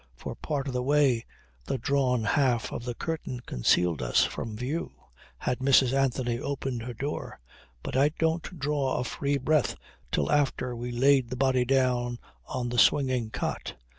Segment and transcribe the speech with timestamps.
[0.15, 1.27] For part of the way
[1.65, 4.91] the drawn half of the curtain concealed us from view
[5.37, 5.93] had Mrs.
[5.93, 7.39] Anthony opened her door;
[7.83, 9.75] but I didn't draw a free breath
[10.11, 12.17] till after we laid the body down
[12.47, 13.75] on the swinging cot.